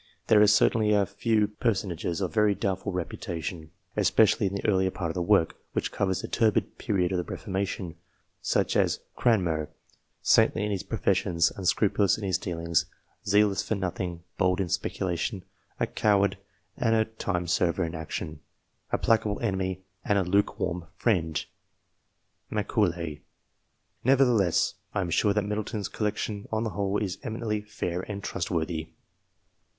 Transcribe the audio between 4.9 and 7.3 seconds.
of the work, which covers the turbid period of the